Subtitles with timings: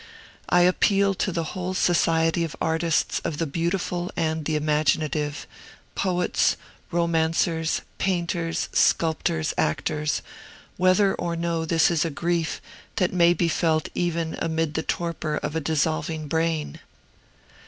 [0.49, 5.45] I appeal to the whole society of artists of the Beautiful and the Imaginative,
[5.93, 6.57] poets,
[6.89, 10.23] romancers, painters, sculptors, actors,
[10.75, 12.59] whether or no this is a grief
[12.95, 16.79] that may be felt even amid the torpor of a dissolving brain!